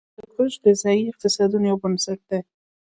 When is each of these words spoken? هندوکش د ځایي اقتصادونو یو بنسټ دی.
هندوکش 0.17 0.53
د 0.65 0.67
ځایي 0.81 1.03
اقتصادونو 1.11 1.65
یو 1.71 1.77
بنسټ 1.83 2.19
دی. 2.29 2.39